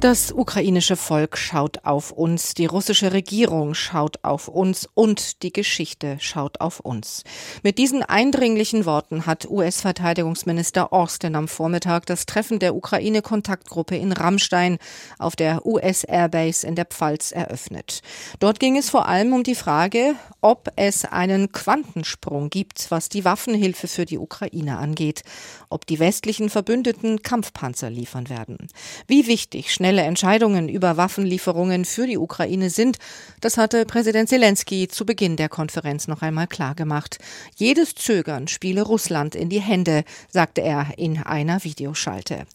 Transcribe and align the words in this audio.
Das 0.00 0.30
ukrainische 0.30 0.94
Volk 0.94 1.38
schaut 1.38 1.86
auf 1.86 2.10
uns, 2.10 2.52
die 2.52 2.66
russische 2.66 3.14
Regierung 3.14 3.72
schaut 3.72 4.22
auf 4.24 4.46
uns 4.46 4.86
und 4.92 5.42
die 5.42 5.54
Geschichte 5.54 6.18
schaut 6.20 6.60
auf 6.60 6.80
uns. 6.80 7.24
Mit 7.62 7.78
diesen 7.78 8.02
eindringlichen 8.02 8.84
Worten 8.84 9.24
hat 9.24 9.48
US-Verteidigungsminister 9.48 10.92
Austin 10.92 11.34
am 11.34 11.48
Vormittag 11.48 12.04
das 12.04 12.26
Treffen 12.26 12.58
der 12.58 12.76
Ukraine-Kontaktgruppe 12.76 13.96
in 13.96 14.12
Rammstein 14.12 14.76
auf 15.18 15.34
der 15.34 15.64
US-Airbase 15.64 16.66
in 16.66 16.74
der 16.74 16.84
Pfalz 16.84 17.32
eröffnet. 17.32 18.02
Dort 18.38 18.60
ging 18.60 18.76
es 18.76 18.90
vor 18.90 19.08
allem 19.08 19.32
um 19.32 19.44
die 19.44 19.54
Frage, 19.54 20.14
ob 20.42 20.70
es 20.76 21.06
einen 21.06 21.52
Quantensprung 21.52 22.50
gibt, 22.50 22.90
was 22.90 23.08
die 23.08 23.24
Waffenhilfe 23.24 23.88
für 23.88 24.04
die 24.04 24.18
Ukraine 24.18 24.76
angeht, 24.76 25.22
ob 25.70 25.86
die 25.86 25.98
westlichen 25.98 26.50
Verbündeten 26.50 27.22
Kampfpanzer 27.22 27.88
liefern 27.88 28.28
werden. 28.28 28.68
Wie 29.06 29.26
wichtig 29.26 29.72
schnell 29.72 29.85
Schnelle 29.86 30.02
Entscheidungen 30.02 30.68
über 30.68 30.96
Waffenlieferungen 30.96 31.84
für 31.84 32.08
die 32.08 32.18
Ukraine 32.18 32.70
sind, 32.70 32.98
das 33.40 33.56
hatte 33.56 33.86
Präsident 33.86 34.28
Zelensky 34.28 34.88
zu 34.88 35.06
Beginn 35.06 35.36
der 35.36 35.48
Konferenz 35.48 36.08
noch 36.08 36.22
einmal 36.22 36.48
klargemacht. 36.48 37.18
Jedes 37.54 37.94
Zögern 37.94 38.48
spiele 38.48 38.82
Russland 38.82 39.36
in 39.36 39.48
die 39.48 39.60
Hände, 39.60 40.02
sagte 40.28 40.60
er 40.60 40.88
in 40.96 41.22
einer 41.22 41.62
Videoschalte. 41.62 42.46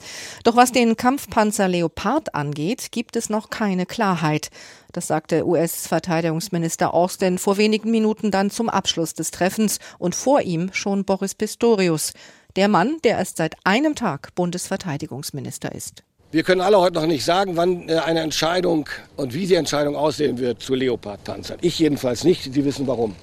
Doch 0.43 0.57
was 0.57 0.73
den 0.73 0.97
Kampfpanzer 0.97 1.69
Leopard 1.69 2.35
angeht, 2.35 2.91
gibt 2.91 3.15
es 3.15 3.29
noch 3.29 3.49
keine 3.49 3.85
Klarheit. 3.85 4.49
Das 4.91 5.07
sagte 5.07 5.47
US-Verteidigungsminister 5.47 6.93
Austin 6.93 7.37
vor 7.37 7.55
wenigen 7.55 7.91
Minuten 7.91 8.31
dann 8.31 8.51
zum 8.51 8.67
Abschluss 8.67 9.13
des 9.13 9.31
Treffens 9.31 9.79
und 9.99 10.15
vor 10.15 10.41
ihm 10.41 10.71
schon 10.73 11.05
Boris 11.05 11.33
Pistorius, 11.33 12.11
der 12.57 12.67
Mann, 12.67 12.97
der 13.05 13.19
erst 13.19 13.37
seit 13.37 13.55
einem 13.63 13.95
Tag 13.95 14.35
Bundesverteidigungsminister 14.35 15.73
ist. 15.73 16.03
Wir 16.33 16.43
können 16.43 16.61
alle 16.61 16.79
heute 16.79 16.95
noch 16.95 17.07
nicht 17.07 17.25
sagen, 17.25 17.57
wann 17.57 17.89
äh, 17.89 17.97
eine 17.97 18.21
Entscheidung 18.21 18.87
und 19.17 19.33
wie 19.33 19.47
die 19.47 19.55
Entscheidung 19.55 19.97
aussehen 19.97 20.39
wird 20.39 20.61
zu 20.61 20.75
Leopard-Panzern. 20.75 21.57
Ich 21.59 21.77
jedenfalls 21.77 22.23
nicht. 22.23 22.53
Sie 22.53 22.63
wissen 22.63 22.87
warum. 22.87 23.17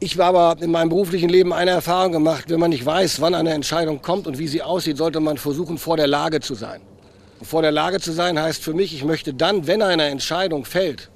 Ich 0.00 0.18
habe 0.18 0.38
aber 0.38 0.62
in 0.62 0.70
meinem 0.70 0.90
beruflichen 0.90 1.30
Leben 1.30 1.54
eine 1.54 1.70
Erfahrung 1.70 2.12
gemacht. 2.12 2.44
Wenn 2.48 2.60
man 2.60 2.68
nicht 2.68 2.84
weiß, 2.84 3.22
wann 3.22 3.34
eine 3.34 3.54
Entscheidung 3.54 4.02
kommt 4.02 4.26
und 4.26 4.38
wie 4.38 4.48
sie 4.48 4.60
aussieht, 4.60 4.98
sollte 4.98 5.20
man 5.20 5.38
versuchen, 5.38 5.78
vor 5.78 5.96
der 5.96 6.06
Lage 6.06 6.40
zu 6.40 6.54
sein. 6.54 6.82
Und 7.40 7.46
vor 7.46 7.62
der 7.62 7.72
Lage 7.72 8.00
zu 8.00 8.12
sein 8.12 8.38
heißt 8.38 8.62
für 8.62 8.74
mich, 8.74 8.94
ich 8.94 9.04
möchte 9.04 9.32
dann, 9.32 9.66
wenn 9.66 9.80
eine 9.80 10.04
Entscheidung 10.08 10.66
fällt, 10.66 11.08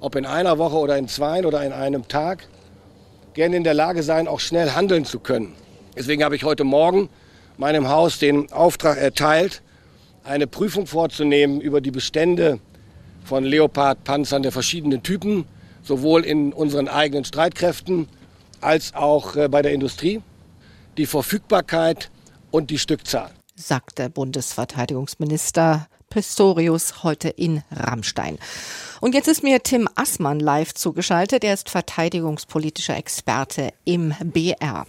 ob 0.00 0.14
in 0.14 0.26
einer 0.26 0.58
Woche 0.58 0.76
oder 0.76 0.98
in 0.98 1.08
zwei 1.08 1.42
oder 1.46 1.64
in 1.64 1.72
einem 1.72 2.06
Tag, 2.06 2.46
gerne 3.32 3.56
in 3.56 3.64
der 3.64 3.72
Lage 3.72 4.02
sein, 4.02 4.28
auch 4.28 4.40
schnell 4.40 4.72
handeln 4.72 5.06
zu 5.06 5.20
können. 5.20 5.54
Deswegen 5.96 6.22
habe 6.22 6.36
ich 6.36 6.44
heute 6.44 6.64
Morgen 6.64 7.08
meinem 7.56 7.88
Haus 7.88 8.18
den 8.18 8.52
Auftrag 8.52 8.98
erteilt, 8.98 9.62
eine 10.24 10.46
Prüfung 10.46 10.86
vorzunehmen 10.86 11.60
über 11.60 11.80
die 11.80 11.90
Bestände 11.90 12.60
von 13.24 13.44
Leopard-Panzern 13.44 14.42
der 14.42 14.52
verschiedenen 14.52 15.02
Typen, 15.02 15.44
sowohl 15.82 16.24
in 16.24 16.52
unseren 16.52 16.88
eigenen 16.88 17.24
Streitkräften 17.24 18.08
als 18.60 18.94
auch 18.94 19.36
äh, 19.36 19.48
bei 19.48 19.62
der 19.62 19.72
Industrie, 19.72 20.20
die 20.96 21.06
Verfügbarkeit 21.06 22.10
und 22.50 22.70
die 22.70 22.78
Stückzahl. 22.78 23.30
Sagt 23.56 23.98
der 23.98 24.08
Bundesverteidigungsminister 24.08 25.86
Pistorius 26.12 27.02
heute 27.02 27.30
in 27.30 27.62
Rammstein. 27.74 28.36
Und 29.00 29.14
jetzt 29.14 29.28
ist 29.28 29.42
mir 29.42 29.62
Tim 29.62 29.88
Assmann 29.96 30.38
live 30.38 30.74
zugeschaltet. 30.74 31.42
Er 31.42 31.54
ist 31.54 31.70
verteidigungspolitischer 31.70 32.96
Experte 32.96 33.72
im 33.84 34.14
BR. 34.22 34.86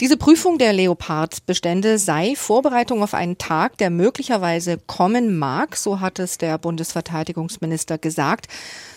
Diese 0.00 0.16
Prüfung 0.16 0.58
der 0.58 0.72
Leopard-Bestände 0.72 1.98
sei 1.98 2.36
Vorbereitung 2.36 3.02
auf 3.02 3.14
einen 3.14 3.36
Tag, 3.36 3.76
der 3.78 3.90
möglicherweise 3.90 4.78
kommen 4.78 5.36
mag. 5.36 5.76
So 5.76 6.00
hat 6.00 6.20
es 6.20 6.38
der 6.38 6.56
Bundesverteidigungsminister 6.56 7.98
gesagt. 7.98 8.46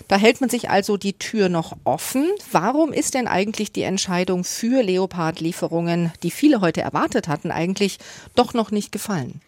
Da 0.07 0.15
hält 0.15 0.39
man 0.41 0.49
sich 0.49 0.69
also 0.69 0.95
die 0.95 1.13
Tür 1.13 1.49
noch 1.49 1.75
offen. 1.83 2.29
Warum 2.51 2.93
ist 2.93 3.15
denn 3.15 3.27
eigentlich 3.27 3.71
die 3.71 3.81
Entscheidung 3.81 4.43
für 4.43 4.83
Leopard-Lieferungen, 4.83 6.13
die 6.21 6.31
viele 6.31 6.61
heute 6.61 6.81
erwartet 6.81 7.27
hatten, 7.27 7.51
eigentlich 7.51 7.97
doch 8.35 8.53
noch 8.53 8.71
nicht 8.71 8.91
gefallen? 8.91 9.41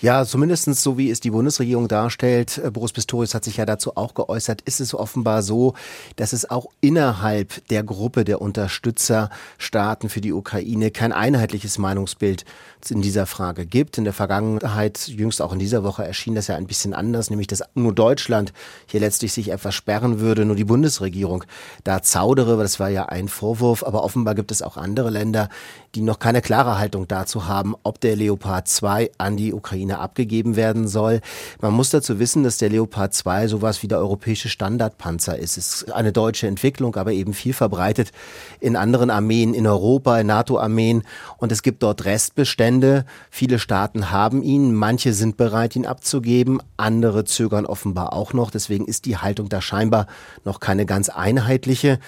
Ja, 0.00 0.24
zumindest 0.24 0.66
so 0.76 0.96
wie 0.96 1.10
es 1.10 1.20
die 1.20 1.30
Bundesregierung 1.30 1.67
darstellt, 1.88 2.58
äh, 2.58 2.70
Boris 2.70 2.92
Pistorius 2.92 3.34
hat 3.34 3.44
sich 3.44 3.58
ja 3.58 3.66
dazu 3.66 3.96
auch 3.96 4.14
geäußert, 4.14 4.62
ist 4.62 4.80
es 4.80 4.94
offenbar 4.94 5.42
so, 5.42 5.74
dass 6.16 6.32
es 6.32 6.50
auch 6.50 6.66
innerhalb 6.80 7.66
der 7.68 7.82
Gruppe 7.82 8.24
der 8.24 8.40
Unterstützerstaaten 8.40 10.08
für 10.08 10.20
die 10.20 10.32
Ukraine 10.32 10.90
kein 10.90 11.12
einheitliches 11.12 11.78
Meinungsbild 11.78 12.44
in 12.88 13.02
dieser 13.02 13.26
Frage 13.26 13.66
gibt. 13.66 13.98
In 13.98 14.04
der 14.04 14.12
Vergangenheit, 14.12 15.08
jüngst 15.08 15.42
auch 15.42 15.52
in 15.52 15.58
dieser 15.58 15.82
Woche, 15.84 16.04
erschien 16.04 16.34
das 16.34 16.46
ja 16.46 16.56
ein 16.56 16.66
bisschen 16.66 16.94
anders, 16.94 17.30
nämlich 17.30 17.48
dass 17.48 17.62
nur 17.74 17.92
Deutschland 17.92 18.52
hier 18.86 19.00
letztlich 19.00 19.32
sich 19.32 19.50
etwas 19.50 19.74
sperren 19.74 20.20
würde, 20.20 20.44
nur 20.44 20.56
die 20.56 20.64
Bundesregierung 20.64 21.44
da 21.84 22.02
zaudere. 22.02 22.56
Das 22.62 22.80
war 22.80 22.88
ja 22.88 23.06
ein 23.06 23.28
Vorwurf, 23.28 23.82
aber 23.84 24.04
offenbar 24.04 24.34
gibt 24.34 24.52
es 24.52 24.62
auch 24.62 24.76
andere 24.76 25.10
Länder, 25.10 25.48
die 25.94 26.02
noch 26.02 26.18
keine 26.18 26.42
klare 26.42 26.78
Haltung 26.78 27.08
dazu 27.08 27.46
haben, 27.46 27.74
ob 27.82 28.00
der 28.00 28.16
Leopard 28.16 28.68
2 28.68 29.10
an 29.18 29.36
die 29.36 29.52
Ukraine 29.52 29.98
abgegeben 29.98 30.56
werden 30.56 30.86
soll. 30.88 31.20
Man 31.60 31.72
muss 31.72 31.90
dazu 31.90 32.18
wissen, 32.18 32.42
dass 32.42 32.58
der 32.58 32.68
Leopard 32.68 33.14
2 33.14 33.48
sowas 33.48 33.82
wie 33.82 33.88
der 33.88 33.98
europäische 33.98 34.48
Standardpanzer 34.48 35.38
ist. 35.38 35.56
Es 35.56 35.82
ist 35.82 35.92
eine 35.92 36.12
deutsche 36.12 36.46
Entwicklung, 36.46 36.96
aber 36.96 37.12
eben 37.12 37.32
viel 37.34 37.52
verbreitet 37.52 38.12
in 38.60 38.76
anderen 38.76 39.10
Armeen 39.10 39.54
in 39.54 39.66
Europa, 39.66 40.18
in 40.20 40.26
NATO-Armeen. 40.26 41.02
Und 41.38 41.52
es 41.52 41.62
gibt 41.62 41.82
dort 41.82 42.04
Restbestände. 42.04 43.04
Viele 43.30 43.58
Staaten 43.58 44.10
haben 44.10 44.42
ihn, 44.42 44.74
manche 44.74 45.12
sind 45.12 45.36
bereit, 45.36 45.74
ihn 45.76 45.86
abzugeben, 45.86 46.60
andere 46.76 47.24
zögern 47.24 47.66
offenbar 47.66 48.12
auch 48.12 48.32
noch. 48.32 48.50
Deswegen 48.50 48.86
ist 48.86 49.06
die 49.06 49.16
Haltung 49.16 49.48
da 49.48 49.60
scheinbar 49.60 50.06
noch 50.44 50.60
keine 50.60 50.86
ganz 50.86 51.08
einheitliche. 51.08 51.98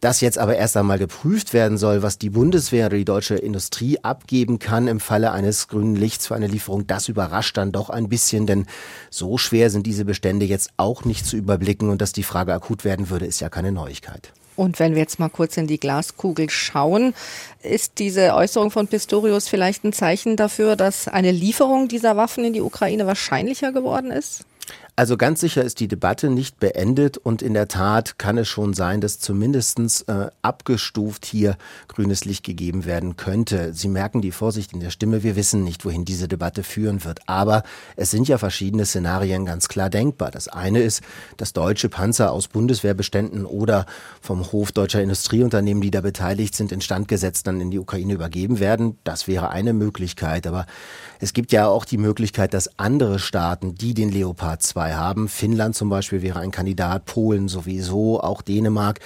Dass 0.00 0.20
jetzt 0.20 0.38
aber 0.38 0.56
erst 0.56 0.76
einmal 0.76 0.98
geprüft 0.98 1.52
werden 1.52 1.76
soll, 1.76 2.02
was 2.02 2.18
die 2.18 2.30
Bundeswehr 2.30 2.86
oder 2.86 2.96
die 2.96 3.04
deutsche 3.04 3.34
Industrie 3.34 3.98
abgeben 4.02 4.60
kann 4.60 4.86
im 4.86 5.00
Falle 5.00 5.32
eines 5.32 5.66
grünen 5.66 5.96
Lichts 5.96 6.28
für 6.28 6.36
eine 6.36 6.46
Lieferung, 6.46 6.86
das 6.86 7.08
überrascht 7.08 7.56
dann 7.56 7.72
doch 7.72 7.90
ein 7.90 8.08
bisschen, 8.08 8.46
denn 8.46 8.66
so 9.10 9.38
schwer 9.38 9.70
sind 9.70 9.86
diese 9.86 10.04
Bestände 10.04 10.46
jetzt 10.46 10.70
auch 10.76 11.04
nicht 11.04 11.26
zu 11.26 11.36
überblicken 11.36 11.90
und 11.90 12.00
dass 12.00 12.12
die 12.12 12.22
Frage 12.22 12.54
akut 12.54 12.84
werden 12.84 13.10
würde, 13.10 13.26
ist 13.26 13.40
ja 13.40 13.48
keine 13.48 13.72
Neuigkeit. 13.72 14.32
Und 14.58 14.80
wenn 14.80 14.94
wir 14.94 15.02
jetzt 15.02 15.20
mal 15.20 15.28
kurz 15.28 15.56
in 15.56 15.68
die 15.68 15.78
Glaskugel 15.78 16.50
schauen, 16.50 17.14
ist 17.62 17.98
diese 17.98 18.34
Äußerung 18.34 18.72
von 18.72 18.88
Pistorius 18.88 19.46
vielleicht 19.46 19.84
ein 19.84 19.92
Zeichen 19.92 20.34
dafür, 20.34 20.74
dass 20.74 21.06
eine 21.06 21.30
Lieferung 21.30 21.86
dieser 21.86 22.16
Waffen 22.16 22.44
in 22.44 22.52
die 22.52 22.60
Ukraine 22.60 23.06
wahrscheinlicher 23.06 23.70
geworden 23.70 24.10
ist? 24.10 24.44
Also 24.98 25.16
ganz 25.16 25.38
sicher 25.38 25.62
ist 25.62 25.78
die 25.78 25.86
Debatte 25.86 26.28
nicht 26.28 26.58
beendet 26.58 27.18
und 27.18 27.40
in 27.40 27.54
der 27.54 27.68
Tat 27.68 28.18
kann 28.18 28.36
es 28.36 28.48
schon 28.48 28.74
sein, 28.74 29.00
dass 29.00 29.20
zumindestens 29.20 30.00
äh, 30.02 30.26
abgestuft 30.42 31.24
hier 31.24 31.56
grünes 31.86 32.24
Licht 32.24 32.44
gegeben 32.44 32.84
werden 32.84 33.14
könnte. 33.14 33.72
Sie 33.74 33.86
merken 33.86 34.22
die 34.22 34.32
Vorsicht 34.32 34.72
in 34.72 34.80
der 34.80 34.90
Stimme. 34.90 35.22
Wir 35.22 35.36
wissen 35.36 35.62
nicht, 35.62 35.84
wohin 35.84 36.04
diese 36.04 36.26
Debatte 36.26 36.64
führen 36.64 37.04
wird. 37.04 37.20
Aber 37.26 37.62
es 37.94 38.10
sind 38.10 38.26
ja 38.26 38.38
verschiedene 38.38 38.86
Szenarien 38.86 39.44
ganz 39.44 39.68
klar 39.68 39.88
denkbar. 39.88 40.32
Das 40.32 40.48
eine 40.48 40.80
ist, 40.80 41.02
dass 41.36 41.52
deutsche 41.52 41.88
Panzer 41.88 42.32
aus 42.32 42.48
Bundeswehrbeständen 42.48 43.46
oder 43.46 43.86
vom 44.20 44.50
Hof 44.50 44.72
deutscher 44.72 45.00
Industrieunternehmen, 45.00 45.80
die 45.80 45.92
da 45.92 46.00
beteiligt 46.00 46.56
sind, 46.56 46.72
instand 46.72 47.06
gesetzt 47.06 47.46
dann 47.46 47.60
in 47.60 47.70
die 47.70 47.78
Ukraine 47.78 48.14
übergeben 48.14 48.58
werden. 48.58 48.98
Das 49.04 49.28
wäre 49.28 49.50
eine 49.50 49.74
Möglichkeit. 49.74 50.48
Aber 50.48 50.66
es 51.20 51.32
gibt 51.32 51.52
ja 51.52 51.68
auch 51.68 51.84
die 51.84 51.98
Möglichkeit, 51.98 52.52
dass 52.52 52.80
andere 52.80 53.20
Staaten, 53.20 53.76
die 53.76 53.94
den 53.94 54.10
Leopard 54.10 54.57
2 54.58 54.88
dabei 54.88 54.96
haben. 54.96 55.28
Finnland 55.28 55.74
zum 55.74 55.88
Beispiel 55.88 56.22
wäre 56.22 56.40
ein 56.40 56.50
Kandidat, 56.50 57.04
Polen 57.04 57.48
sowieso, 57.48 58.20
auch 58.20 58.42
Dänemark, 58.42 59.00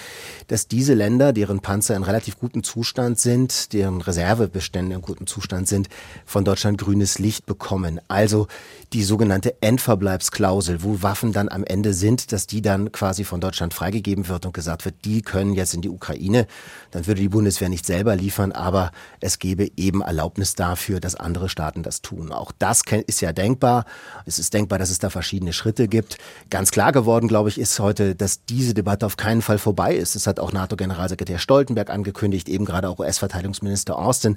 dass 0.47 0.69
diese 0.69 0.95
Länder, 0.95 1.33
deren 1.33 1.61
Panzer 1.61 1.97
in 1.97 2.03
relativ 2.03 2.39
gutem 2.39 2.63
Zustand 2.63 3.19
sind, 3.19 3.73
deren 3.73 4.01
Reservebestände 4.01 4.95
in 4.95 5.03
gutem 5.03 5.27
Zustand 5.27 5.69
sind, 5.69 5.89
von 6.25 6.45
Deutschland 6.45 6.79
grünes 6.79 7.19
Licht 7.19 7.47
bekommen. 7.47 8.01
Also 8.09 8.47
die 8.93 9.03
sogenannte 9.03 9.61
Endverbleibsklausel, 9.63 10.83
wo 10.83 11.03
Waffen 11.03 11.33
dann 11.33 11.49
am 11.49 11.65
Ende 11.65 11.95
sind, 11.95 12.33
dass 12.33 12.47
die 12.47 12.63
dann 12.63 12.93
quasi 12.93 13.25
von 13.25 13.41
Deutschland 13.41 13.75
freigegeben 13.75 14.29
wird 14.29 14.47
und 14.47 14.53
gesagt 14.53 14.85
wird, 14.85 15.05
die 15.05 15.23
können 15.23 15.55
jetzt 15.55 15.75
in 15.75 15.81
die 15.81 15.89
Ukraine. 15.89 16.47
Dann 16.91 17.07
würde 17.07 17.21
die 17.21 17.29
Bundeswehr 17.29 17.69
nicht 17.69 17.87
selber 17.87 18.15
liefern, 18.17 18.53
aber 18.53 18.93
es 19.21 19.39
gäbe 19.39 19.71
eben 19.77 20.03
Erlaubnis 20.03 20.55
dafür, 20.55 21.01
dass 21.01 21.15
andere 21.15 21.49
Staaten 21.49 21.83
das 21.83 22.03
tun. 22.03 22.33
Auch 22.33 22.53
das 22.59 22.83
ist 23.07 23.21
ja 23.23 23.33
denkbar. 23.33 23.85
Es 24.27 24.39
ist 24.39 24.53
denkbar, 24.53 24.79
dass 24.79 24.91
es 24.91 24.99
da 24.99 25.09
verschiedene 25.09 25.42
verschiedene 25.43 25.53
Schritte 25.53 25.89
gibt. 25.89 26.19
Ganz 26.51 26.71
klar 26.71 26.93
geworden, 26.93 27.29
glaube 27.29 27.49
ich, 27.49 27.59
ist 27.59 27.79
heute, 27.81 28.15
dass 28.15 28.45
diese 28.45 28.75
Debatte 28.75 29.07
auf 29.07 29.17
keinen 29.17 29.43
Fall 29.43 29.59
vorbei 29.59 29.95
ist. 29.95 30.15
Das 30.15 30.27
hat 30.27 30.39
auch 30.39 30.53
NATO-Generalsekretär 30.53 31.39
Stoltenberg 31.39 31.91
angekündigt, 31.91 32.49
eben 32.49 32.65
gerade 32.65 32.89
auch 32.89 32.99
US-Verteidigungsminister 32.99 33.99
Austin. 33.99 34.37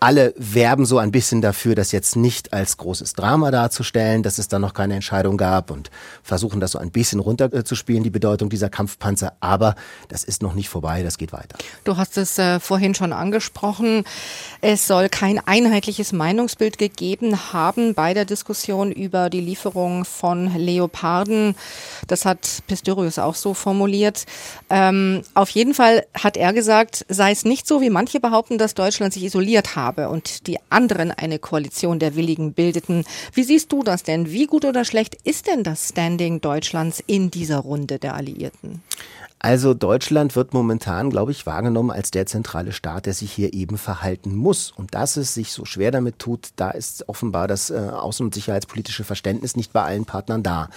Alle 0.00 0.32
werben 0.36 0.86
so 0.86 0.98
ein 0.98 1.10
bisschen 1.10 1.40
dafür, 1.40 1.74
das 1.74 1.90
jetzt 1.90 2.14
nicht 2.14 2.52
als 2.52 2.76
großes 2.76 3.14
Drama 3.14 3.50
darzustellen, 3.50 4.22
dass 4.22 4.38
es 4.38 4.46
da 4.46 4.60
noch 4.60 4.72
keine 4.72 4.94
Entscheidung 4.94 5.36
gab 5.36 5.70
und 5.72 5.90
versuchen 6.22 6.60
das 6.60 6.72
so 6.72 6.78
ein 6.78 6.92
bisschen 6.92 7.18
runterzuspielen, 7.18 8.04
die 8.04 8.10
Bedeutung 8.10 8.48
dieser 8.48 8.70
Kampfpanzer. 8.70 9.32
Aber 9.40 9.74
das 10.08 10.22
ist 10.22 10.40
noch 10.40 10.54
nicht 10.54 10.68
vorbei, 10.68 11.02
das 11.02 11.18
geht 11.18 11.32
weiter. 11.32 11.58
Du 11.82 11.96
hast 11.96 12.16
es 12.16 12.38
äh, 12.38 12.60
vorhin 12.60 12.94
schon 12.94 13.12
angesprochen. 13.12 14.04
Es 14.60 14.86
soll 14.86 15.08
kein 15.08 15.40
einheitliches 15.44 16.12
Meinungsbild 16.12 16.78
gegeben 16.78 17.52
haben 17.52 17.94
bei 17.94 18.14
der 18.14 18.24
Diskussion 18.24 18.92
über 18.92 19.30
die 19.30 19.40
Lieferung 19.40 20.04
von 20.04 20.37
Leoparden. 20.46 21.54
Das 22.06 22.24
hat 22.24 22.62
Pistorius 22.66 23.18
auch 23.18 23.34
so 23.34 23.54
formuliert. 23.54 24.24
Ähm, 24.70 25.22
auf 25.34 25.50
jeden 25.50 25.74
Fall 25.74 26.06
hat 26.14 26.36
er 26.36 26.52
gesagt, 26.52 27.04
sei 27.08 27.32
es 27.32 27.44
nicht 27.44 27.66
so, 27.66 27.80
wie 27.80 27.90
manche 27.90 28.20
behaupten, 28.20 28.58
dass 28.58 28.74
Deutschland 28.74 29.12
sich 29.12 29.24
isoliert 29.24 29.76
habe 29.76 30.08
und 30.08 30.46
die 30.46 30.58
anderen 30.70 31.10
eine 31.10 31.38
Koalition 31.38 31.98
der 31.98 32.14
Willigen 32.14 32.52
bildeten. 32.52 33.04
Wie 33.32 33.42
siehst 33.42 33.72
du 33.72 33.82
das 33.82 34.02
denn? 34.02 34.30
Wie 34.30 34.46
gut 34.46 34.64
oder 34.64 34.84
schlecht 34.84 35.16
ist 35.24 35.46
denn 35.46 35.62
das 35.64 35.88
Standing 35.88 36.40
Deutschlands 36.40 37.02
in 37.06 37.30
dieser 37.30 37.58
Runde 37.58 37.98
der 37.98 38.14
Alliierten? 38.14 38.82
Also 39.40 39.72
Deutschland 39.72 40.34
wird 40.34 40.52
momentan, 40.52 41.10
glaube 41.10 41.30
ich, 41.30 41.46
wahrgenommen 41.46 41.92
als 41.92 42.10
der 42.10 42.26
zentrale 42.26 42.72
Staat, 42.72 43.06
der 43.06 43.14
sich 43.14 43.30
hier 43.30 43.54
eben 43.54 43.78
verhalten 43.78 44.34
muss. 44.34 44.72
Und 44.72 44.94
dass 44.94 45.16
es 45.16 45.32
sich 45.34 45.52
so 45.52 45.64
schwer 45.64 45.92
damit 45.92 46.18
tut, 46.18 46.48
da 46.56 46.70
ist 46.70 47.08
offenbar 47.08 47.46
das 47.46 47.70
äh, 47.70 47.74
außen- 47.74 48.22
und 48.22 48.34
sicherheitspolitische 48.34 49.04
Verständnis 49.04 49.54
nicht 49.54 49.72
bei 49.72 49.82
allen 49.82 50.06
Partnern 50.06 50.42
da. 50.42 50.70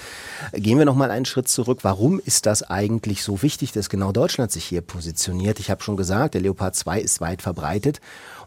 Gehen 0.54 0.78
wir 0.78 0.86
noch 0.86 0.96
mal 0.96 1.10
einen 1.10 1.26
Schritt 1.26 1.48
zurück. 1.48 1.80
Warum 1.82 2.20
ist 2.20 2.46
das 2.46 2.62
eigentlich 2.62 3.24
so 3.24 3.42
wichtig, 3.42 3.72
dass 3.72 3.90
genau 3.90 4.12
Deutschland 4.12 4.52
sich 4.52 4.66
hier 4.66 4.82
positioniert? 4.82 5.60
Ich 5.60 5.72
habe 5.72 5.82
schon 5.82 5.98
gesagt, 5.98 6.36
der 6.36 6.42
Leopard 6.42 6.76
2 6.76 7.02
ist 7.02 7.20
weit 7.20 7.42
verbreitet 7.42 8.00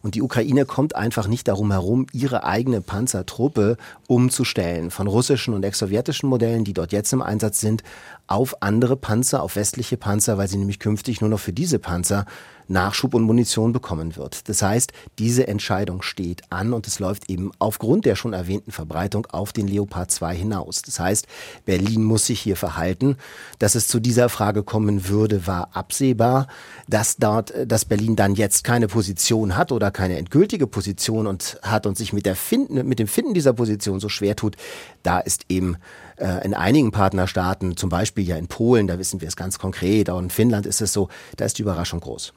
und 0.05 0.15
die 0.15 0.23
Ukraine 0.23 0.67
kommt 0.67 0.95
einfach 0.95 1.27
nicht 1.29 1.49
darum 1.49 1.73
herum, 1.73 2.07
ihre 2.13 2.45
eigene 2.45 2.83
Panzertruppe 2.83 3.79
umzustellen 4.07 4.91
von 4.91 5.07
russischen 5.07 5.55
und 5.55 5.65
ex-sowjetischen 5.65 6.29
Modellen, 6.29 6.63
die 6.63 6.75
dort 6.75 6.93
jetzt 6.93 7.15
im 7.15 7.23
Einsatz 7.23 7.59
sind, 7.59 7.83
auf 8.27 8.63
andere 8.63 8.97
Panzer, 8.97 9.43
auf 9.43 9.57
westliche 9.57 9.97
Panzer, 9.97 10.37
weil 10.37 10.47
sie 10.47 10.59
nämlich 10.59 10.79
künftig 10.79 11.23
nur 11.23 11.31
noch 11.31 11.41
für 11.41 11.55
diese 11.55 11.79
Panzer 11.79 12.27
Nachschub 12.69 13.15
und 13.15 13.25
Munition 13.25 13.73
bekommen 13.73 14.17
wird. 14.17 14.49
Das 14.49 14.63
heißt, 14.63 14.93
diese 15.19 15.47
Entscheidung 15.49 16.03
steht 16.03 16.43
an 16.51 16.73
und 16.73 16.87
es 16.87 16.99
läuft 16.99 17.31
eben 17.31 17.51
aufgrund 17.59 18.05
der 18.05 18.17
schon 18.17 18.33
erwähnten 18.33 18.73
Verbreitung 18.73 19.27
auf 19.27 19.53
den 19.53 19.69
Leopard 19.69 20.11
2 20.11 20.35
hinaus. 20.35 20.83
Das 20.83 20.99
heißt, 20.99 21.27
Berlin 21.65 22.05
muss 22.05 22.27
sich 22.27 22.41
hier 22.41 22.57
verhalten. 22.57 23.17
Dass 23.59 23.75
es 23.75 23.89
zu 23.89 24.01
dieser 24.01 24.29
Frage 24.29 24.63
kommen 24.63 25.09
würde, 25.09 25.47
war 25.47 25.71
absehbar. 25.75 26.47
Dass 26.89 27.17
dort, 27.17 27.53
dass 27.67 27.85
Berlin 27.85 28.17
dann 28.17 28.35
jetzt 28.35 28.65
keine 28.65 28.89
Position 28.89 29.57
hat 29.57 29.73
oder 29.73 29.91
keine 29.95 30.19
endgültige 30.19 30.67
Position 30.67 31.27
und 31.27 31.59
hat 31.63 31.87
und 31.87 31.97
sich 31.97 32.13
mit, 32.13 32.27
der 32.27 32.37
Finden, 32.37 32.87
mit 32.87 32.99
dem 32.99 33.09
Finden 33.09 33.33
dieser 33.33 33.55
Position 33.55 34.01
so 34.01 34.11
schwer 34.11 34.37
tut, 34.37 34.57
da 35.03 35.21
ist 35.21 35.47
eben 35.49 35.77
äh, 36.17 36.45
in 36.45 36.53
einigen 36.53 36.91
Partnerstaaten, 36.91 37.79
zum 37.79 37.89
Beispiel 37.89 38.27
ja 38.27 38.37
in 38.37 38.49
Polen, 38.49 38.87
da 38.87 38.99
wissen 38.99 39.23
wir 39.23 39.29
es 39.29 39.37
ganz 39.37 39.59
konkret, 39.59 40.11
auch 40.11 40.19
in 40.19 40.29
Finnland 40.31 40.67
ist 40.67 40.83
es 40.83 40.93
so, 40.93 41.09
da 41.37 41.47
ist 41.47 41.57
die 41.57 41.63
Überraschung 41.63 42.01
groß. 42.01 42.35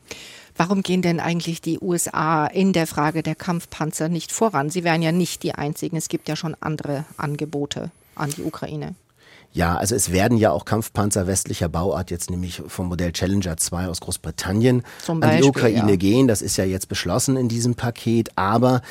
Warum 0.55 0.81
gehen 0.81 1.03
denn 1.03 1.19
eigentlich 1.19 1.61
die 1.61 1.79
USA 1.79 2.47
in 2.47 2.73
der 2.73 2.87
Frage 2.87 3.21
der 3.21 3.35
Kampfpanzer 3.35 4.09
nicht 4.09 4.31
voran? 4.31 4.71
Sie 4.71 4.83
wären 4.83 5.03
ja 5.03 5.11
nicht 5.11 5.43
die 5.43 5.53
einzigen. 5.53 5.97
Es 5.97 6.07
gibt 6.07 6.27
ja 6.27 6.35
schon 6.35 6.55
andere 6.59 7.05
Angebote 7.17 7.91
an 8.15 8.31
die 8.31 8.41
Ukraine. 8.41 8.95
Ja, 9.57 9.75
also 9.75 9.95
es 9.95 10.11
werden 10.11 10.37
ja 10.37 10.51
auch 10.51 10.65
Kampfpanzer 10.65 11.25
westlicher 11.25 11.67
Bauart 11.67 12.11
jetzt 12.11 12.29
nämlich 12.29 12.61
vom 12.67 12.89
Modell 12.89 13.11
Challenger 13.11 13.57
2 13.57 13.87
aus 13.87 14.01
Großbritannien 14.01 14.83
Beispiel, 15.07 15.23
an 15.23 15.37
die 15.41 15.43
Ukraine 15.47 15.89
ja. 15.89 15.95
gehen. 15.95 16.27
Das 16.27 16.43
ist 16.43 16.57
ja 16.57 16.63
jetzt 16.63 16.89
beschlossen 16.89 17.37
in 17.37 17.49
diesem 17.49 17.73
Paket. 17.73 18.29
Aber 18.35 18.83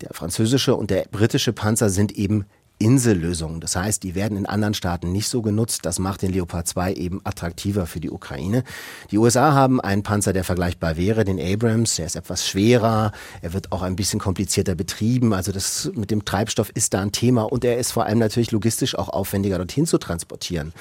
der 0.00 0.14
französische 0.14 0.74
und 0.74 0.88
der 0.90 1.04
britische 1.10 1.52
Panzer 1.52 1.90
sind 1.90 2.12
eben 2.12 2.46
Insellösungen. 2.78 3.60
Das 3.60 3.74
heißt, 3.76 4.02
die 4.02 4.14
werden 4.14 4.36
in 4.36 4.46
anderen 4.46 4.74
Staaten 4.74 5.12
nicht 5.12 5.28
so 5.28 5.40
genutzt. 5.40 5.86
Das 5.86 5.98
macht 5.98 6.22
den 6.22 6.32
Leopard 6.32 6.68
2 6.68 6.94
eben 6.94 7.20
attraktiver 7.24 7.86
für 7.86 8.00
die 8.00 8.10
Ukraine. 8.10 8.64
Die 9.10 9.18
USA 9.18 9.54
haben 9.54 9.80
einen 9.80 10.02
Panzer, 10.02 10.32
der 10.32 10.44
vergleichbar 10.44 10.96
wäre, 10.96 11.24
den 11.24 11.40
Abrams. 11.40 11.96
Der 11.96 12.06
ist 12.06 12.16
etwas 12.16 12.46
schwerer. 12.46 13.12
Er 13.40 13.52
wird 13.54 13.72
auch 13.72 13.82
ein 13.82 13.96
bisschen 13.96 14.20
komplizierter 14.20 14.74
betrieben. 14.74 15.32
Also 15.32 15.52
das 15.52 15.90
mit 15.94 16.10
dem 16.10 16.24
Treibstoff 16.24 16.70
ist 16.74 16.92
da 16.92 17.00
ein 17.00 17.12
Thema 17.12 17.42
und 17.44 17.64
er 17.64 17.78
ist 17.78 17.92
vor 17.92 18.04
allem 18.04 18.18
natürlich 18.18 18.52
logistisch 18.52 18.94
auch 18.96 19.08
aufwendiger 19.08 19.56
dorthin 19.56 19.86
zu 19.86 19.98
transportieren. 19.98 20.72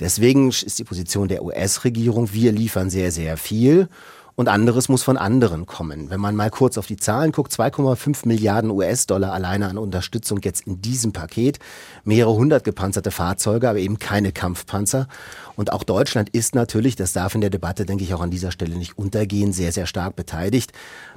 Deswegen 0.00 0.48
ist 0.48 0.78
die 0.78 0.84
Position 0.84 1.28
der 1.28 1.44
US-Regierung, 1.44 2.32
wir 2.32 2.52
liefern 2.52 2.88
sehr, 2.88 3.12
sehr 3.12 3.36
viel 3.36 3.88
und 4.34 4.48
anderes 4.48 4.88
muss 4.88 5.02
von 5.02 5.16
anderen 5.16 5.66
kommen. 5.66 6.10
Wenn 6.10 6.20
man 6.20 6.34
mal 6.34 6.50
kurz 6.50 6.78
auf 6.78 6.86
die 6.86 6.96
Zahlen 6.96 7.32
guckt, 7.32 7.52
2,5 7.52 8.26
Milliarden 8.26 8.70
US-Dollar 8.70 9.32
alleine 9.32 9.68
an 9.68 9.78
Unterstützung 9.78 10.40
jetzt 10.42 10.66
in 10.66 10.80
diesem 10.80 11.12
Paket, 11.12 11.58
mehrere 12.04 12.34
hundert 12.34 12.64
gepanzerte 12.64 13.10
Fahrzeuge, 13.10 13.68
aber 13.68 13.78
eben 13.78 13.98
keine 13.98 14.32
Kampfpanzer. 14.32 15.08
Und 15.62 15.72
auch 15.72 15.84
Deutschland 15.84 16.28
ist 16.30 16.56
natürlich, 16.56 16.96
das 16.96 17.12
darf 17.12 17.36
in 17.36 17.40
der 17.40 17.48
Debatte, 17.48 17.86
denke 17.86 18.02
ich, 18.02 18.12
auch 18.14 18.20
an 18.20 18.32
dieser 18.32 18.50
Stelle 18.50 18.74
nicht 18.74 18.98
untergehen, 18.98 19.52
sehr, 19.52 19.70
sehr 19.70 19.86
stark 19.86 20.16
beteiligt. 20.16 20.72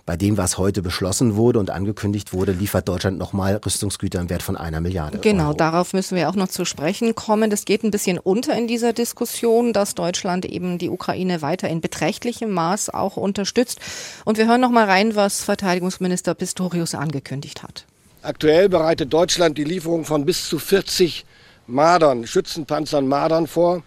Bei 0.06 0.18
dem, 0.18 0.38
was 0.38 0.59
heute 0.59 0.83
beschlossen 0.83 1.36
wurde 1.36 1.57
und 1.57 1.71
angekündigt 1.71 2.31
wurde, 2.31 2.51
liefert 2.51 2.88
Deutschland 2.88 3.18
nochmal 3.18 3.59
Rüstungsgüter 3.65 4.19
im 4.19 4.30
Wert 4.30 4.44
von 4.44 4.56
einer 4.56 4.81
Milliarde. 4.81 5.18
Genau, 5.18 5.45
Euro. 5.47 5.57
darauf 5.57 5.94
müssen 5.94 6.15
wir 6.15 6.30
auch 6.30 6.36
noch 6.36 6.50
zu 6.50 6.63
sprechen 6.63 7.15
kommen. 7.15 7.50
Das 7.50 7.65
geht 7.65 7.83
ein 7.83 7.89
bisschen 7.89 8.19
unter 8.19 8.56
in 8.56 8.68
dieser 8.68 8.94
Diskussion, 8.94 9.74
dass 9.74 9.95
Deutschland 9.95 10.45
eben 10.45 10.77
die 10.77 10.92
Ukraine 10.92 11.42
weiter 11.42 11.68
in 11.68 11.81
beträchtlichem 11.81 12.51
Maß 12.51 12.92
auch 12.92 13.18
unterstützt. 13.18 13.80
Und 14.25 14.38
wir 14.38 14.47
hören 14.47 14.62
noch 14.62 14.69
mal 14.69 14.86
rein, 14.86 15.15
was 15.15 15.44
Verteidigungsminister 15.44 16.36
Pistorius 16.36 16.94
angekündigt 16.94 17.63
hat. 17.63 17.86
Aktuell 18.21 18.69
bereitet 18.69 19.12
Deutschland 19.12 19.57
die 19.57 19.63
Lieferung 19.63 20.06
von 20.06 20.24
bis 20.24 20.47
zu 20.47 20.59
40 20.59 21.25
Mardern, 21.65 22.27
Schützenpanzern 22.27 23.07
Mardern 23.07 23.47
vor. 23.47 23.81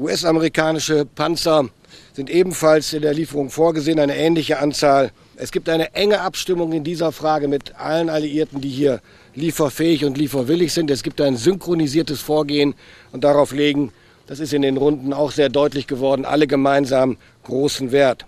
US-amerikanische 0.00 1.04
Panzer 1.04 1.68
sind 2.14 2.30
ebenfalls 2.30 2.94
in 2.94 3.02
der 3.02 3.12
Lieferung 3.12 3.50
vorgesehen, 3.50 3.98
eine 3.98 4.16
ähnliche 4.16 4.58
Anzahl. 4.58 5.10
Es 5.36 5.52
gibt 5.52 5.68
eine 5.68 5.94
enge 5.94 6.22
Abstimmung 6.22 6.72
in 6.72 6.84
dieser 6.84 7.12
Frage 7.12 7.48
mit 7.48 7.74
allen 7.76 8.08
Alliierten, 8.08 8.62
die 8.62 8.70
hier 8.70 9.02
lieferfähig 9.34 10.06
und 10.06 10.16
lieferwillig 10.16 10.72
sind. 10.72 10.90
Es 10.90 11.02
gibt 11.02 11.20
ein 11.20 11.36
synchronisiertes 11.36 12.22
Vorgehen 12.22 12.74
und 13.12 13.24
darauf 13.24 13.52
legen, 13.52 13.92
das 14.26 14.40
ist 14.40 14.54
in 14.54 14.62
den 14.62 14.78
Runden 14.78 15.12
auch 15.12 15.32
sehr 15.32 15.50
deutlich 15.50 15.86
geworden, 15.86 16.24
alle 16.24 16.46
gemeinsam 16.46 17.18
großen 17.44 17.92
Wert. 17.92 18.24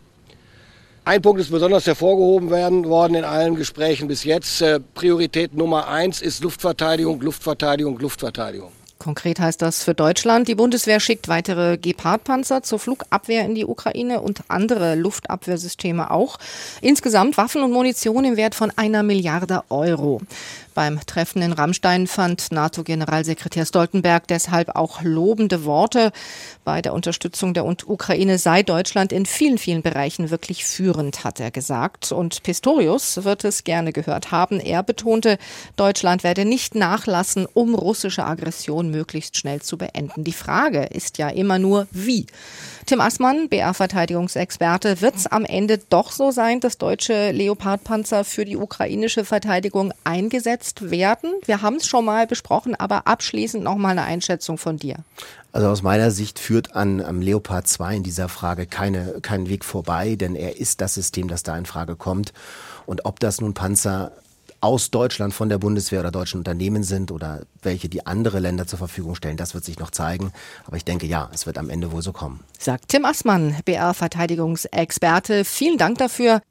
Ein 1.06 1.22
Punkt 1.22 1.40
ist 1.40 1.50
besonders 1.50 1.86
hervorgehoben 1.86 2.50
werden 2.50 2.84
worden 2.84 3.14
in 3.14 3.24
allen 3.24 3.56
Gesprächen 3.56 4.08
bis 4.08 4.24
jetzt. 4.24 4.60
Äh, 4.60 4.78
Priorität 4.78 5.54
Nummer 5.54 5.88
eins 5.88 6.20
ist 6.20 6.42
Luftverteidigung, 6.42 7.22
Luftverteidigung, 7.22 7.98
Luftverteidigung. 7.98 8.72
Konkret 9.02 9.40
heißt 9.40 9.60
das 9.60 9.82
für 9.82 9.94
Deutschland, 9.94 10.46
die 10.46 10.54
Bundeswehr 10.54 11.00
schickt 11.00 11.26
weitere 11.26 11.76
Gepard-Panzer 11.76 12.62
zur 12.62 12.78
Flugabwehr 12.78 13.44
in 13.44 13.56
die 13.56 13.66
Ukraine 13.66 14.20
und 14.20 14.44
andere 14.46 14.94
Luftabwehrsysteme 14.94 16.12
auch. 16.12 16.38
Insgesamt 16.82 17.36
Waffen 17.36 17.64
und 17.64 17.72
Munition 17.72 18.24
im 18.24 18.36
Wert 18.36 18.54
von 18.54 18.70
einer 18.76 19.02
Milliarde 19.02 19.64
Euro. 19.70 20.20
Beim 20.74 21.00
Treffen 21.04 21.42
in 21.42 21.52
Rammstein 21.52 22.06
fand 22.06 22.50
NATO-Generalsekretär 22.50 23.66
Stoltenberg 23.66 24.26
deshalb 24.28 24.74
auch 24.74 25.02
lobende 25.02 25.64
Worte. 25.64 26.12
Bei 26.64 26.80
der 26.80 26.94
Unterstützung 26.94 27.54
der 27.54 27.66
Ukraine 27.66 28.38
sei 28.38 28.62
Deutschland 28.62 29.12
in 29.12 29.26
vielen, 29.26 29.58
vielen 29.58 29.82
Bereichen 29.82 30.30
wirklich 30.30 30.64
führend, 30.64 31.24
hat 31.24 31.40
er 31.40 31.50
gesagt. 31.50 32.12
Und 32.12 32.42
Pistorius 32.42 33.24
wird 33.24 33.44
es 33.44 33.64
gerne 33.64 33.92
gehört 33.92 34.30
haben. 34.30 34.60
Er 34.60 34.82
betonte, 34.82 35.38
Deutschland 35.76 36.24
werde 36.24 36.44
nicht 36.44 36.74
nachlassen, 36.74 37.46
um 37.52 37.74
russische 37.74 38.24
Aggression 38.24 38.90
möglichst 38.90 39.36
schnell 39.36 39.60
zu 39.60 39.76
beenden. 39.76 40.24
Die 40.24 40.32
Frage 40.32 40.84
ist 40.84 41.18
ja 41.18 41.28
immer 41.28 41.58
nur, 41.58 41.86
wie. 41.90 42.26
Tim 42.86 43.00
Assmann, 43.00 43.48
BR-Verteidigungsexperte, 43.48 45.00
wird 45.00 45.16
es 45.16 45.26
am 45.26 45.44
Ende 45.44 45.78
doch 45.78 46.10
so 46.10 46.30
sein, 46.30 46.60
dass 46.60 46.78
deutsche 46.78 47.30
Leopardpanzer 47.30 48.24
für 48.24 48.44
die 48.44 48.56
ukrainische 48.56 49.24
Verteidigung 49.24 49.92
eingesetzt 50.04 50.61
werden? 50.80 51.32
Wir 51.44 51.62
haben 51.62 51.76
es 51.76 51.86
schon 51.86 52.04
mal 52.04 52.26
besprochen, 52.26 52.74
aber 52.74 53.06
abschließend 53.06 53.62
noch 53.62 53.76
mal 53.76 53.90
eine 53.90 54.02
Einschätzung 54.02 54.58
von 54.58 54.76
dir. 54.76 54.96
Also 55.52 55.68
aus 55.68 55.82
meiner 55.82 56.10
Sicht 56.10 56.38
führt 56.38 56.74
an 56.74 57.00
am 57.02 57.20
Leopard 57.20 57.68
2 57.68 57.96
in 57.96 58.02
dieser 58.02 58.28
Frage 58.28 58.66
keine, 58.66 59.20
kein 59.20 59.48
Weg 59.48 59.64
vorbei, 59.64 60.16
denn 60.16 60.34
er 60.34 60.56
ist 60.56 60.80
das 60.80 60.94
System, 60.94 61.28
das 61.28 61.42
da 61.42 61.56
in 61.56 61.66
Frage 61.66 61.96
kommt. 61.96 62.32
Und 62.86 63.04
ob 63.04 63.20
das 63.20 63.40
nun 63.40 63.54
Panzer 63.54 64.12
aus 64.62 64.92
Deutschland 64.92 65.34
von 65.34 65.48
der 65.48 65.58
Bundeswehr 65.58 66.00
oder 66.00 66.12
deutschen 66.12 66.38
Unternehmen 66.38 66.84
sind 66.84 67.10
oder 67.10 67.42
welche 67.62 67.88
die 67.88 68.06
andere 68.06 68.38
Länder 68.38 68.66
zur 68.66 68.78
Verfügung 68.78 69.16
stellen, 69.16 69.36
das 69.36 69.54
wird 69.54 69.64
sich 69.64 69.80
noch 69.80 69.90
zeigen. 69.90 70.32
Aber 70.66 70.76
ich 70.76 70.84
denke, 70.84 71.06
ja, 71.06 71.28
es 71.34 71.46
wird 71.46 71.58
am 71.58 71.68
Ende 71.68 71.90
wohl 71.90 72.00
so 72.00 72.12
kommen. 72.12 72.40
Sagt 72.58 72.88
Tim 72.88 73.04
Assmann, 73.04 73.56
BR-Verteidigungsexperte. 73.64 75.44
Vielen 75.44 75.78
Dank 75.78 75.98
dafür. 75.98 76.42